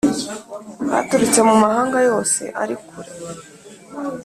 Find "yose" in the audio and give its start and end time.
2.09-2.41